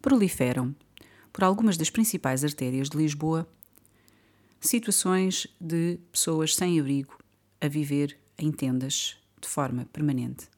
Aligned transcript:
proliferam, 0.00 0.74
por 1.32 1.44
algumas 1.44 1.76
das 1.76 1.90
principais 1.90 2.44
artérias 2.44 2.88
de 2.88 2.96
Lisboa, 2.96 3.48
situações 4.60 5.46
de 5.60 5.98
pessoas 6.10 6.54
sem 6.54 6.78
abrigo 6.80 7.16
a 7.60 7.68
viver 7.68 8.18
em 8.38 8.50
tendas 8.50 9.16
de 9.40 9.48
forma 9.48 9.86
permanente. 9.92 10.48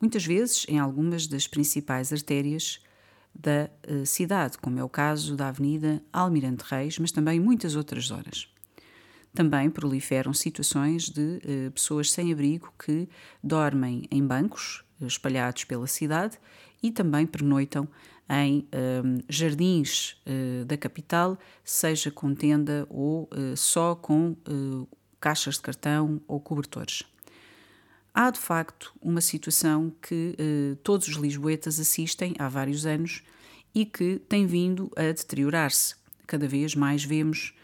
Muitas 0.00 0.24
vezes 0.24 0.66
em 0.68 0.78
algumas 0.78 1.26
das 1.26 1.46
principais 1.46 2.12
artérias 2.12 2.80
da 3.34 3.70
uh, 3.88 4.04
cidade, 4.04 4.58
como 4.58 4.78
é 4.78 4.84
o 4.84 4.88
caso 4.88 5.36
da 5.36 5.48
Avenida 5.48 6.02
Almirante 6.12 6.64
Reis, 6.66 6.98
mas 6.98 7.12
também 7.12 7.40
muitas 7.40 7.76
outras 7.76 8.06
zonas. 8.06 8.48
Também 9.34 9.70
proliferam 9.70 10.34
situações 10.34 11.08
de 11.08 11.38
uh, 11.38 11.70
pessoas 11.70 12.10
sem 12.10 12.32
abrigo 12.32 12.72
que 12.78 13.08
dormem 13.42 14.06
em 14.10 14.26
bancos 14.26 14.84
espalhados 15.06 15.64
pela 15.64 15.86
cidade 15.86 16.38
e 16.82 16.90
também 16.90 17.26
pernoitam 17.26 17.88
em 18.28 18.66
jardins 19.28 20.16
da 20.66 20.76
capital, 20.76 21.38
seja 21.62 22.10
com 22.10 22.34
tenda 22.34 22.86
ou 22.88 23.28
só 23.54 23.94
com 23.94 24.34
caixas 25.20 25.56
de 25.56 25.60
cartão 25.60 26.20
ou 26.26 26.40
cobertores. 26.40 27.02
Há 28.14 28.30
de 28.30 28.38
facto 28.38 28.92
uma 29.00 29.22
situação 29.22 29.90
que 30.02 30.34
eh, 30.38 30.76
todos 30.82 31.08
os 31.08 31.14
lisboetas 31.14 31.80
assistem 31.80 32.34
há 32.38 32.46
vários 32.46 32.84
anos 32.84 33.22
e 33.74 33.86
que 33.86 34.20
tem 34.28 34.44
vindo 34.44 34.90
a 34.94 35.04
deteriorar-se. 35.04 35.94
Cada 36.26 36.46
vez 36.46 36.74
mais 36.74 37.02
vemos 37.02 37.54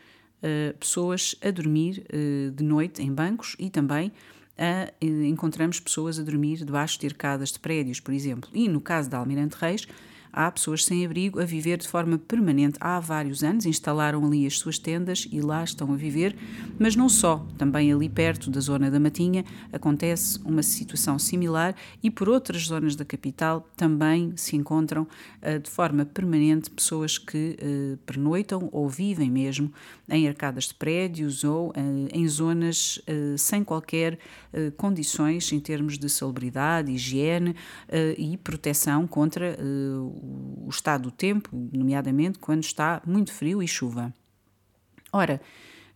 eh, 0.42 0.74
pessoas 0.80 1.36
a 1.42 1.50
dormir 1.50 2.02
eh, 2.08 2.50
de 2.50 2.64
noite 2.64 3.02
em 3.02 3.12
bancos 3.12 3.56
e 3.58 3.68
também 3.68 4.10
a, 4.58 4.92
encontramos 5.00 5.78
pessoas 5.80 6.18
a 6.18 6.22
dormir 6.22 6.64
debaixo 6.64 6.98
de 6.98 7.06
arcadas 7.06 7.52
de 7.52 7.60
prédios, 7.60 8.00
por 8.00 8.12
exemplo. 8.12 8.50
E 8.52 8.68
no 8.68 8.80
caso 8.80 9.08
da 9.08 9.18
Almirante 9.18 9.56
Reis, 9.58 9.86
há 10.32 10.50
pessoas 10.50 10.84
sem 10.84 11.04
abrigo 11.04 11.40
a 11.40 11.44
viver 11.44 11.78
de 11.78 11.88
forma 11.88 12.18
permanente. 12.18 12.78
Há 12.80 13.00
vários 13.00 13.42
anos, 13.42 13.66
instalaram 13.66 14.24
ali 14.24 14.46
as 14.46 14.58
suas 14.58 14.78
tendas 14.78 15.28
e 15.30 15.40
lá 15.40 15.64
estão 15.64 15.92
a 15.92 15.96
viver, 15.96 16.36
mas 16.78 16.96
não 16.96 17.08
só, 17.08 17.46
também 17.56 17.92
ali 17.92 18.08
perto 18.08 18.50
da 18.50 18.60
zona 18.60 18.90
da 18.90 19.00
Matinha 19.00 19.44
acontece 19.72 20.38
uma 20.44 20.62
situação 20.62 21.18
similar 21.18 21.74
e 22.02 22.10
por 22.10 22.28
outras 22.28 22.62
zonas 22.62 22.96
da 22.96 23.04
capital 23.04 23.68
também 23.76 24.32
se 24.36 24.56
encontram 24.56 25.02
uh, 25.42 25.58
de 25.58 25.70
forma 25.70 26.04
permanente 26.04 26.70
pessoas 26.70 27.18
que 27.18 27.56
uh, 27.60 27.96
pernoitam 27.98 28.68
ou 28.72 28.88
vivem 28.88 29.30
mesmo 29.30 29.72
em 30.08 30.28
arcadas 30.28 30.64
de 30.64 30.74
prédios 30.74 31.44
ou 31.44 31.70
uh, 31.70 31.74
em 32.12 32.26
zonas 32.28 33.00
sem 33.36 33.62
qualquer 33.64 34.18
condições 34.76 35.52
em 35.52 35.60
termos 35.60 35.98
de 35.98 36.08
salubridade, 36.08 36.90
higiene 36.92 37.54
e 38.16 38.36
proteção 38.36 39.06
contra 39.06 39.56
o 40.22 40.68
estado 40.70 41.04
do 41.04 41.10
tempo, 41.10 41.50
nomeadamente 41.72 42.38
quando 42.38 42.62
está 42.62 43.00
muito 43.06 43.32
frio 43.32 43.62
e 43.62 43.68
chuva. 43.68 44.12
Ora, 45.12 45.40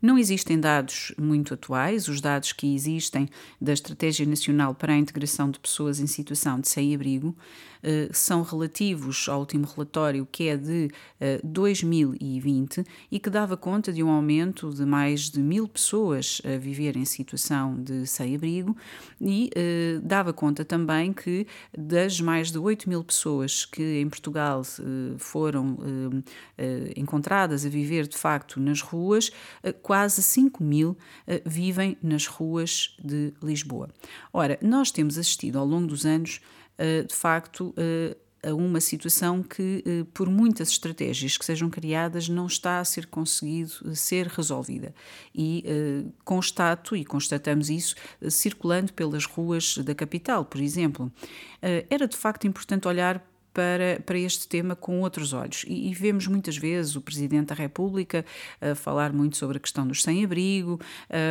não 0.02 0.18
existem 0.18 0.58
dados 0.58 1.14
muito 1.16 1.54
atuais, 1.54 2.08
os 2.08 2.20
dados 2.20 2.52
que 2.52 2.74
existem 2.74 3.28
da 3.60 3.72
Estratégia 3.72 4.26
Nacional 4.26 4.74
para 4.74 4.92
a 4.92 4.96
Integração 4.96 5.50
de 5.50 5.60
Pessoas 5.60 6.00
em 6.00 6.06
Situação 6.08 6.60
de 6.60 6.68
Sem-Abrigo 6.68 7.34
eh, 7.82 8.08
são 8.12 8.42
relativos 8.42 9.28
ao 9.28 9.40
último 9.40 9.66
relatório, 9.66 10.26
que 10.30 10.48
é 10.48 10.56
de 10.56 10.88
2020 11.42 12.78
eh, 12.78 12.84
e 13.10 13.18
que 13.18 13.28
dava 13.28 13.56
conta 13.56 13.92
de 13.92 14.02
um 14.02 14.08
aumento 14.08 14.72
de 14.72 14.86
mais 14.86 15.28
de 15.28 15.40
mil 15.40 15.66
pessoas 15.66 16.40
a 16.44 16.56
viver 16.58 16.96
em 16.96 17.04
situação 17.04 17.82
de 17.82 18.06
sem-abrigo 18.06 18.76
e 19.20 19.50
eh, 19.54 20.00
dava 20.02 20.32
conta 20.32 20.64
também 20.64 21.12
que 21.12 21.46
das 21.76 22.20
mais 22.20 22.52
de 22.52 22.58
8 22.58 22.88
mil 22.88 23.02
pessoas 23.02 23.64
que 23.64 24.00
em 24.00 24.08
Portugal 24.08 24.62
foram 25.18 25.76
encontradas 26.96 27.64
a 27.66 27.68
viver 27.68 28.06
de 28.06 28.16
facto 28.16 28.60
nas 28.60 28.80
ruas, 28.80 29.30
quase 29.92 30.22
5 30.22 30.64
mil 30.64 30.96
vivem 31.44 31.98
nas 32.02 32.26
ruas 32.26 32.96
de 32.98 33.34
Lisboa. 33.42 33.90
Ora, 34.32 34.58
nós 34.62 34.90
temos 34.90 35.18
assistido 35.18 35.58
ao 35.58 35.66
longo 35.66 35.88
dos 35.88 36.06
anos 36.06 36.40
eh, 36.78 37.02
de 37.02 37.14
facto, 37.14 37.74
eh, 37.76 38.16
a 38.44 38.54
uma 38.54 38.80
situação 38.80 39.40
que, 39.40 39.84
eh, 39.86 40.04
por 40.12 40.28
muitas 40.28 40.70
estratégias 40.70 41.36
que 41.36 41.44
sejam 41.44 41.70
criadas, 41.70 42.28
não 42.28 42.46
está 42.46 42.80
a 42.80 42.84
ser 42.84 43.06
conseguido 43.06 43.94
ser 43.94 44.26
resolvida. 44.26 44.92
E 45.32 45.64
constato, 46.24 46.96
e 46.96 47.04
constatamos 47.04 47.70
isso, 47.70 47.94
circulando 48.28 48.92
pelas 48.92 49.26
ruas 49.26 49.78
da 49.78 49.94
capital, 49.94 50.44
por 50.44 50.60
exemplo. 50.60 51.12
Era 51.88 52.08
de 52.08 52.16
facto 52.16 52.46
importante 52.46 52.88
olhar 52.88 53.24
para, 53.52 54.00
para 54.04 54.18
este 54.18 54.48
tema 54.48 54.74
com 54.74 55.00
outros 55.00 55.32
olhos. 55.32 55.64
E, 55.66 55.90
e, 55.90 55.94
vemos 55.94 56.26
muitas 56.26 56.56
vezes 56.56 56.96
o 56.96 57.00
Presidente 57.00 57.48
da 57.48 57.54
República 57.54 58.24
a 58.60 58.74
falar 58.74 59.12
muito 59.12 59.36
sobre 59.36 59.58
a 59.58 59.60
questão 59.60 59.86
dos 59.86 60.02
sem-abrigo. 60.02 60.80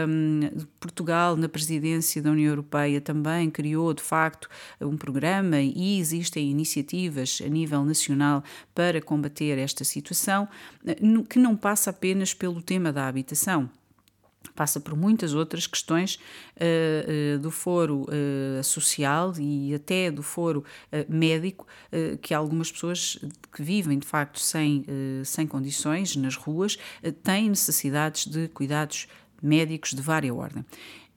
Um, 0.07 0.49
Portugal, 0.79 1.35
na 1.35 1.49
presidência 1.49 2.21
da 2.21 2.31
União 2.31 2.49
Europeia, 2.49 3.01
também 3.01 3.49
criou, 3.49 3.93
de 3.93 4.01
facto, 4.01 4.49
um 4.79 4.97
programa 4.97 5.59
e 5.61 5.99
existem 5.99 6.49
iniciativas 6.49 7.41
a 7.43 7.49
nível 7.49 7.83
nacional 7.83 8.43
para 8.73 9.01
combater 9.01 9.57
esta 9.57 9.83
situação, 9.83 10.47
eh, 10.85 10.95
que 11.29 11.39
não 11.39 11.55
passa 11.55 11.89
apenas 11.89 12.33
pelo 12.33 12.61
tema 12.61 12.91
da 12.91 13.07
habitação 13.07 13.69
passa 14.55 14.79
por 14.79 14.95
muitas 14.95 15.33
outras 15.33 15.67
questões 15.67 16.15
uh, 16.15 17.35
uh, 17.35 17.39
do 17.39 17.51
foro 17.51 18.05
uh, 18.09 18.63
social 18.63 19.33
e 19.39 19.73
até 19.73 20.11
do 20.11 20.23
foro 20.23 20.63
médico 21.07 21.65
que 22.21 22.33
algumas 22.33 22.71
pessoas 22.71 23.19
que 23.51 23.61
vivem 23.61 23.99
de 23.99 24.07
facto 24.07 24.39
sem, 24.39 24.85
sem 25.23 25.47
condições 25.47 26.15
nas 26.15 26.35
ruas 26.35 26.77
têm 27.23 27.49
necessidades 27.49 28.25
de 28.25 28.47
cuidados 28.49 29.07
médicos 29.41 29.91
de 29.91 30.01
várias 30.01 30.35
ordem. 30.35 30.65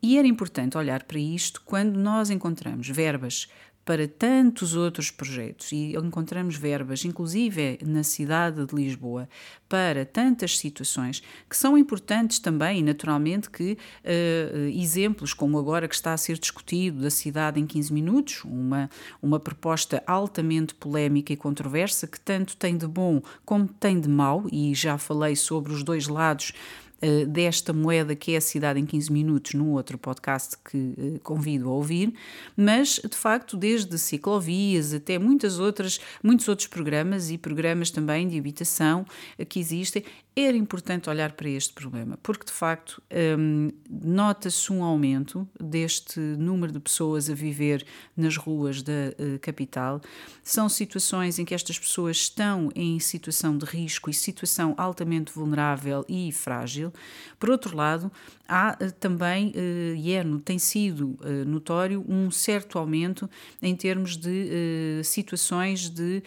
E 0.02 0.18
era 0.18 0.26
importante 0.26 0.76
olhar 0.76 1.02
para 1.04 1.18
isto 1.18 1.62
quando 1.64 1.96
nós 1.96 2.30
encontramos 2.30 2.88
verbas 2.88 3.48
para 3.84 4.08
tantos 4.08 4.74
outros 4.74 5.10
projetos 5.10 5.70
e 5.72 5.94
encontramos 5.96 6.56
verbas, 6.56 7.04
inclusive 7.04 7.78
na 7.84 8.02
cidade 8.02 8.64
de 8.64 8.74
Lisboa, 8.74 9.28
para 9.68 10.06
tantas 10.06 10.56
situações 10.56 11.22
que 11.48 11.56
são 11.56 11.76
importantes 11.76 12.38
também, 12.38 12.82
naturalmente, 12.82 13.50
que 13.50 13.72
uh, 13.72 14.68
exemplos 14.68 15.34
como 15.34 15.58
agora 15.58 15.86
que 15.88 15.94
está 15.94 16.12
a 16.12 16.16
ser 16.16 16.38
discutido 16.38 17.02
da 17.02 17.10
cidade 17.10 17.60
em 17.60 17.66
15 17.66 17.92
minutos, 17.92 18.44
uma, 18.44 18.88
uma 19.20 19.38
proposta 19.38 20.02
altamente 20.06 20.74
polémica 20.74 21.32
e 21.32 21.36
controversa 21.36 22.06
que 22.06 22.18
tanto 22.20 22.56
tem 22.56 22.76
de 22.76 22.86
bom 22.86 23.20
como 23.44 23.68
tem 23.68 24.00
de 24.00 24.08
mau, 24.08 24.46
e 24.50 24.74
já 24.74 24.96
falei 24.96 25.36
sobre 25.36 25.72
os 25.72 25.82
dois 25.82 26.08
lados 26.08 26.52
eh, 27.00 27.26
desta 27.26 27.72
moeda 27.72 28.14
que 28.14 28.32
é 28.32 28.36
a 28.36 28.40
cidade 28.40 28.80
em 28.80 28.86
15 28.86 29.12
minutos 29.12 29.54
num 29.54 29.72
outro 29.72 29.98
podcast 29.98 30.56
que 30.64 30.76
uh, 30.76 31.20
convido 31.22 31.68
a 31.68 31.72
ouvir, 31.72 32.14
mas 32.56 33.00
de 33.08 33.16
facto 33.16 33.56
desde 33.56 33.98
ciclovias 33.98 34.94
até 34.94 35.18
muitas 35.18 35.58
outras, 35.58 36.00
muitos 36.22 36.48
outros 36.48 36.68
programas 36.68 37.30
e 37.30 37.36
programas 37.36 37.90
também 37.90 38.28
de 38.28 38.38
habitação 38.38 39.04
uh, 39.38 39.44
que 39.44 39.58
existem 39.58 40.04
era 40.36 40.56
importante 40.56 41.08
olhar 41.08 41.32
para 41.32 41.48
este 41.48 41.72
problema, 41.72 42.18
porque 42.20 42.44
de 42.44 42.50
facto 42.50 43.00
um, 43.38 43.70
nota-se 43.88 44.72
um 44.72 44.82
aumento 44.82 45.48
deste 45.60 46.18
número 46.18 46.72
de 46.72 46.80
pessoas 46.80 47.30
a 47.30 47.34
viver 47.34 47.86
nas 48.16 48.36
ruas 48.36 48.82
da 48.82 48.92
uh, 48.92 49.38
capital. 49.40 50.00
São 50.42 50.68
situações 50.68 51.38
em 51.38 51.44
que 51.44 51.54
estas 51.54 51.78
pessoas 51.78 52.16
estão 52.16 52.68
em 52.74 52.98
situação 52.98 53.56
de 53.56 53.64
risco 53.64 54.10
e 54.10 54.14
situação 54.14 54.74
altamente 54.76 55.32
vulnerável 55.32 56.04
e 56.08 56.32
frágil. 56.32 56.92
Por 57.38 57.50
outro 57.50 57.76
lado, 57.76 58.10
há 58.48 58.76
uh, 58.80 58.90
também, 58.92 59.50
uh, 59.50 59.94
e 59.94 60.12
é, 60.12 60.24
tem 60.44 60.58
sido 60.58 61.16
notório, 61.46 62.04
um 62.08 62.30
certo 62.30 62.78
aumento 62.78 63.30
em 63.62 63.76
termos 63.76 64.16
de 64.16 65.00
situações 65.04 65.88
de 65.88 66.22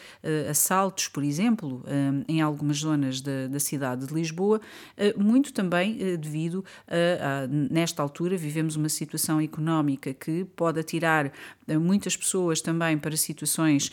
assaltos, 0.49 1.07
por 1.07 1.23
exemplo, 1.23 1.83
em 2.27 2.41
algumas 2.41 2.77
zonas 2.77 3.21
da, 3.21 3.47
da 3.47 3.59
cidade 3.59 3.96
cidade 3.97 4.05
de 4.05 4.13
Lisboa, 4.13 4.61
eh, 4.95 5.13
muito 5.17 5.51
também 5.51 5.97
eh, 5.99 6.17
devido 6.17 6.63
a, 6.87 7.43
a, 7.43 7.47
nesta 7.47 8.01
altura, 8.01 8.37
vivemos 8.37 8.75
uma 8.75 8.89
situação 8.89 9.41
económica 9.41 10.13
que 10.13 10.45
pode 10.55 10.79
atirar 10.79 11.31
eh, 11.67 11.77
muitas 11.77 12.15
pessoas 12.15 12.61
também 12.61 12.97
para 12.97 13.15
situações 13.17 13.91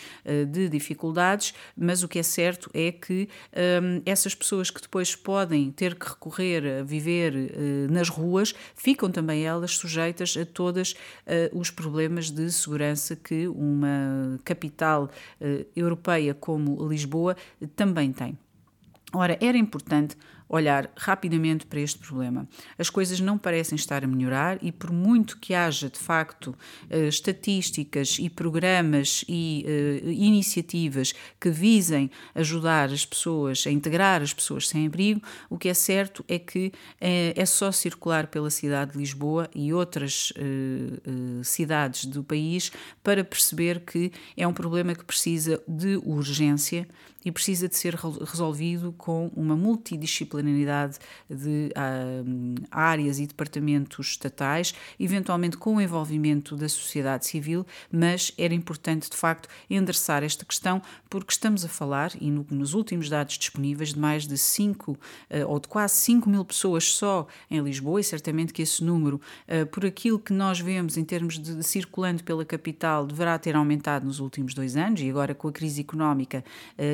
de 0.50 0.68
dificuldades, 0.68 1.54
mas 1.76 2.02
o 2.02 2.08
que 2.08 2.18
é 2.18 2.22
certo 2.22 2.70
é 2.74 2.90
que 2.92 3.28
um, 3.82 4.02
essas 4.04 4.34
pessoas 4.34 4.70
que 4.70 4.80
depois 4.80 5.14
podem 5.14 5.70
ter 5.70 5.94
que 5.94 6.08
recorrer 6.08 6.80
a 6.80 6.82
viver 6.82 7.52
nas 7.90 8.08
ruas, 8.08 8.54
ficam 8.74 9.10
também 9.10 9.44
elas 9.44 9.72
sujeitas 9.76 10.36
a 10.36 10.44
todos 10.44 10.94
os 11.52 11.70
problemas 11.70 12.30
de 12.30 12.50
segurança 12.50 13.16
que 13.16 13.46
uma 13.48 14.38
capital 14.44 15.10
europeia 15.76 16.34
como 16.34 16.86
Lisboa 16.88 17.36
também 17.76 18.12
tem. 18.12 18.36
Ora, 19.14 19.38
era 19.40 19.56
importante 19.56 20.16
olhar 20.48 20.90
rapidamente 20.96 21.66
para 21.66 21.80
este 21.80 21.98
problema. 21.98 22.48
As 22.78 22.90
coisas 22.90 23.20
não 23.20 23.38
parecem 23.38 23.76
estar 23.76 24.04
a 24.04 24.06
melhorar 24.06 24.58
e, 24.62 24.70
por 24.70 24.92
muito 24.92 25.38
que 25.38 25.54
haja 25.54 25.88
de 25.88 25.98
facto 25.98 26.56
eh, 26.90 27.08
estatísticas 27.08 28.18
e 28.18 28.28
programas 28.28 29.24
e 29.28 29.64
uh, 29.66 30.10
iniciativas 30.10 31.14
que 31.40 31.50
visem 31.50 32.10
ajudar 32.34 32.90
as 32.90 33.04
pessoas 33.04 33.66
a 33.66 33.70
integrar 33.70 34.22
as 34.22 34.32
pessoas 34.32 34.68
sem 34.68 34.86
abrigo, 34.86 35.20
o 35.48 35.58
que 35.58 35.68
é 35.68 35.74
certo 35.74 36.24
é 36.28 36.38
que 36.38 36.72
é, 37.00 37.32
é 37.36 37.46
só 37.46 37.72
circular 37.72 38.26
pela 38.26 38.50
cidade 38.50 38.92
de 38.92 38.98
Lisboa 38.98 39.48
e 39.54 39.72
outras 39.72 40.32
cidades 41.42 42.04
do 42.06 42.22
país 42.22 42.70
para 43.02 43.24
perceber 43.24 43.80
que 43.80 44.12
é 44.36 44.46
um 44.46 44.52
problema 44.52 44.94
que 44.94 45.04
precisa 45.04 45.62
de 45.66 45.96
urgência 46.04 46.86
e 47.24 47.32
precisa 47.32 47.68
de 47.68 47.76
ser 47.76 47.94
resolvido 47.94 48.92
com 48.92 49.30
uma 49.34 49.56
multidisciplinaridade 50.42 50.98
de 51.28 51.70
uh, 51.76 52.64
áreas 52.70 53.18
e 53.18 53.26
departamentos 53.26 54.08
estatais, 54.08 54.74
eventualmente 54.98 55.56
com 55.56 55.76
o 55.76 55.80
envolvimento 55.80 56.56
da 56.56 56.68
sociedade 56.68 57.26
civil, 57.26 57.66
mas 57.90 58.32
era 58.36 58.54
importante 58.54 59.10
de 59.10 59.16
facto 59.16 59.48
endereçar 59.68 60.22
esta 60.22 60.44
questão 60.44 60.82
porque 61.08 61.32
estamos 61.32 61.64
a 61.64 61.68
falar, 61.68 62.12
e 62.20 62.30
no, 62.30 62.46
nos 62.50 62.74
últimos 62.74 63.08
dados 63.08 63.38
disponíveis, 63.38 63.94
de 63.94 63.98
mais 63.98 64.26
de 64.26 64.36
5 64.36 64.92
uh, 64.92 64.98
ou 65.46 65.60
de 65.60 65.68
quase 65.68 65.94
5 65.94 66.28
mil 66.28 66.44
pessoas 66.44 66.92
só 66.92 67.26
em 67.50 67.60
Lisboa, 67.60 68.00
e 68.00 68.04
certamente 68.04 68.52
que 68.52 68.62
esse 68.62 68.82
número, 68.82 69.20
uh, 69.48 69.66
por 69.66 69.86
aquilo 69.86 70.18
que 70.18 70.32
nós 70.32 70.58
vemos 70.60 70.96
em 70.96 71.04
termos 71.04 71.38
de, 71.38 71.54
de 71.54 71.62
circulando 71.62 72.24
pela 72.24 72.44
capital, 72.44 73.06
deverá 73.06 73.38
ter 73.38 73.54
aumentado 73.54 74.06
nos 74.06 74.18
últimos 74.18 74.54
dois 74.54 74.76
anos, 74.76 75.00
e 75.00 75.08
agora 75.08 75.34
com 75.34 75.48
a 75.48 75.52
crise 75.52 75.80
económica 75.80 76.44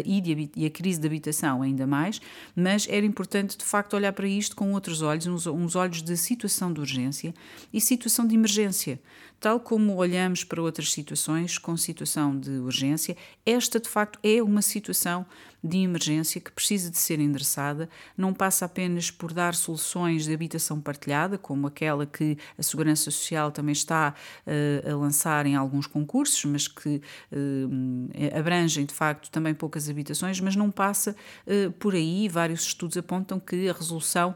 e 0.05 0.21
de, 0.21 0.51
e 0.57 0.67
a 0.67 0.71
crise 0.71 1.01
de 1.01 1.07
habitação 1.07 1.63
ainda 1.63 1.87
mais, 1.87 2.21
mas 2.55 2.87
era 2.89 3.05
importante 3.07 3.30
de 3.31 3.65
facto 3.65 3.95
olhar 3.95 4.13
para 4.13 4.27
isto 4.27 4.57
com 4.57 4.73
outros 4.73 5.03
olhos, 5.03 5.27
uns, 5.27 5.47
uns 5.47 5.77
olhos 5.77 6.03
de 6.03 6.17
situação 6.17 6.73
de 6.73 6.81
urgência 6.81 7.35
e 7.73 7.81
situação 7.81 8.27
de 8.27 8.35
emergência. 8.35 9.01
Tal 9.39 9.59
como 9.59 9.97
olhamos 9.97 10.45
para 10.45 10.61
outras 10.61 10.93
situações 10.93 11.57
com 11.57 11.75
situação 11.75 12.39
de 12.39 12.51
urgência, 12.51 13.17
esta 13.47 13.81
de 13.81 13.89
facto 13.89 14.19
é 14.23 14.43
uma 14.43 14.61
situação 14.61 15.25
de 15.63 15.79
emergência 15.79 16.41
que 16.41 16.51
precisa 16.51 16.91
de 16.91 16.99
ser 16.99 17.21
endereçada, 17.21 17.89
não 18.17 18.33
passa 18.33 18.65
apenas 18.65 19.11
por 19.11 19.33
dar 19.33 19.55
soluções 19.55 20.25
de 20.25 20.33
habitação 20.33 20.81
partilhada, 20.81 21.37
como 21.37 21.67
aquela 21.67 22.07
que 22.07 22.37
a 22.59 22.63
Segurança 22.63 23.11
Social 23.11 23.53
também 23.53 23.73
está 23.73 24.15
uh, 24.47 24.91
a 24.91 24.97
lançar 24.97 25.47
em 25.47 25.55
alguns 25.55 25.87
concursos, 25.87 26.45
mas 26.47 26.67
que 26.67 26.97
uh, 27.33 28.39
abrangem 28.39 28.87
de 28.87 28.95
facto 28.95 29.31
também 29.31 29.55
poucas 29.55 29.89
habitações, 29.89 30.41
mas 30.41 30.57
não 30.57 30.71
passa 30.71 31.15
uh, 31.47 31.71
por 31.73 31.95
aí. 31.95 32.29
Vários 32.29 32.63
estudos 32.63 32.97
apontam 32.97 33.20
que 33.39 33.69
a 33.69 33.73
resolução 33.73 34.35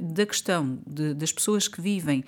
da 0.00 0.26
questão 0.26 0.78
de, 0.86 1.14
das 1.14 1.32
pessoas 1.32 1.68
que 1.68 1.80
vivem 1.80 2.24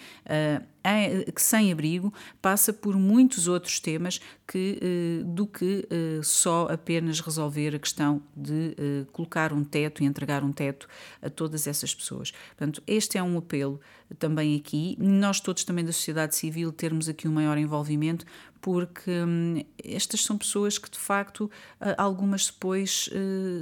que 1.35 1.43
sem 1.43 1.71
abrigo 1.71 2.13
passa 2.41 2.73
por 2.73 2.97
muitos 2.97 3.49
outros 3.49 3.79
temas 3.81 4.21
que, 4.51 4.79
eh, 4.83 5.23
do 5.25 5.47
que 5.47 5.87
eh, 5.89 6.21
só 6.25 6.67
apenas 6.69 7.21
resolver 7.21 7.77
a 7.77 7.79
questão 7.79 8.21
de 8.37 8.75
eh, 8.77 9.07
colocar 9.13 9.53
um 9.53 9.63
teto 9.63 10.03
e 10.03 10.07
entregar 10.07 10.43
um 10.43 10.51
teto 10.51 10.89
a 11.23 11.31
todas 11.31 11.69
essas 11.69 11.95
pessoas. 11.95 12.33
Portanto, 12.49 12.83
este 12.85 13.17
é 13.17 13.23
um 13.23 13.39
apelo 13.39 13.81
também 14.19 14.57
aqui, 14.57 14.97
nós 14.99 15.39
todos 15.39 15.63
também 15.63 15.85
da 15.85 15.93
sociedade 15.93 16.35
civil 16.35 16.73
termos 16.73 17.09
aqui 17.09 17.29
um 17.29 17.33
maior 17.33 17.57
envolvimento, 17.59 18.27
porque 18.61 19.09
hum, 19.09 19.63
estas 19.85 20.25
são 20.25 20.37
pessoas 20.37 20.79
que 20.79 20.91
de 20.91 20.99
facto 20.99 21.49
algumas 21.97 22.47
depois 22.47 23.09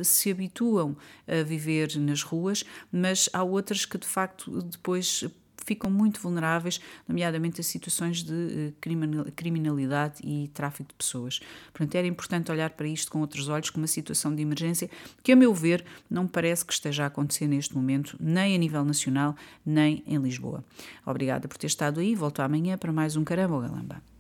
se 0.03 0.31
habituam 0.31 0.97
a 1.27 1.43
viver 1.43 1.99
nas 1.99 2.23
ruas, 2.23 2.65
mas 2.91 3.29
há 3.35 3.43
outras 3.43 3.85
que 3.85 3.99
de 3.99 4.07
facto 4.07 4.63
depois 4.63 5.25
ficam 5.69 5.91
muito 5.91 6.21
vulneráveis, 6.21 6.81
nomeadamente 7.07 7.61
a 7.61 7.65
situações 7.65 8.23
de 8.23 8.73
eh, 8.83 9.31
criminalidade 9.37 10.21
e 10.25 10.49
tráfico 10.49 10.89
de 10.89 10.95
pessoas. 10.95 11.41
Portanto, 11.73 11.95
era 11.95 12.07
importante 12.07 12.51
olhar 12.51 12.71
para 12.71 12.89
isto 12.89 13.13
com 13.13 13.21
outros 13.21 13.49
olhos, 13.49 13.71
com 13.71 13.79
uma 13.79 13.87
situação 13.87 14.35
de 14.35 14.43
emergência 14.43 14.89
que, 15.23 15.33
a 15.33 15.37
meu 15.37 15.55
ver, 15.55 15.85
não 16.11 16.27
parece 16.27 16.65
que 16.65 16.73
esteja 16.73 17.05
a 17.05 17.07
acontecer 17.07 17.47
neste 17.47 17.75
momento, 17.75 18.17
nem 18.19 18.55
a 18.55 18.59
nível 18.59 18.85
nacional, 18.85 19.37
nem 19.65 20.03
em 20.07 20.19
Lisboa. 20.19 20.65
Obrigada 21.05 21.47
por 21.47 21.59
ter 21.59 21.67
estado 21.67 22.01
aí. 22.01 22.15
Volto 22.15 22.41
amanhã 22.41 22.79
para 22.79 22.93
mais 22.93 23.17
um 23.17 23.25
Caramba 23.25 23.61
Galamba. 23.61 24.18